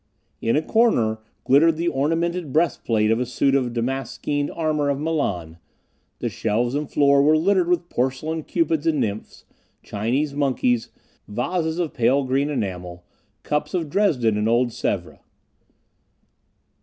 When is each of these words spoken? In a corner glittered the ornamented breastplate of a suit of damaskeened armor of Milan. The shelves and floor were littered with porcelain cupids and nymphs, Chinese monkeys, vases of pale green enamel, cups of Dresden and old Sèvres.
In 0.41 0.55
a 0.55 0.63
corner 0.63 1.19
glittered 1.43 1.77
the 1.77 1.87
ornamented 1.87 2.51
breastplate 2.51 3.11
of 3.11 3.19
a 3.19 3.25
suit 3.27 3.53
of 3.53 3.71
damaskeened 3.73 4.49
armor 4.55 4.89
of 4.89 4.99
Milan. 4.99 5.59
The 6.17 6.27
shelves 6.27 6.73
and 6.73 6.89
floor 6.89 7.21
were 7.21 7.37
littered 7.37 7.67
with 7.69 7.87
porcelain 7.87 8.41
cupids 8.41 8.87
and 8.87 8.99
nymphs, 8.99 9.45
Chinese 9.83 10.33
monkeys, 10.33 10.89
vases 11.27 11.77
of 11.77 11.93
pale 11.93 12.23
green 12.23 12.49
enamel, 12.49 13.05
cups 13.43 13.75
of 13.75 13.91
Dresden 13.91 14.39
and 14.39 14.49
old 14.49 14.69
Sèvres. 14.69 15.19